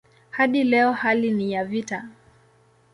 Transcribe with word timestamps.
Hadi 0.29 0.63
leo 0.63 0.91
hali 0.91 1.31
ni 1.31 1.51
ya 1.51 1.65
vita. 1.65 2.09